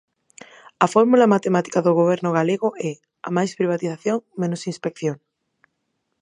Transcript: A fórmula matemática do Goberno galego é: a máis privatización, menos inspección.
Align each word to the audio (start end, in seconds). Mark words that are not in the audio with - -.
A 0.85 0.87
fórmula 0.93 1.31
matemática 1.35 1.79
do 1.85 1.97
Goberno 1.99 2.29
galego 2.37 2.69
é: 2.91 2.93
a 3.27 3.29
máis 3.37 3.51
privatización, 3.59 4.17
menos 4.41 4.61
inspección. 4.71 5.17